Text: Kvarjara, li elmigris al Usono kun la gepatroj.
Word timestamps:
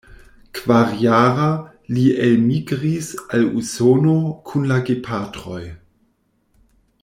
Kvarjara, 0.59 1.49
li 1.97 2.05
elmigris 2.29 3.11
al 3.39 3.45
Usono 3.61 4.17
kun 4.51 4.67
la 4.73 4.81
gepatroj. 4.89 5.63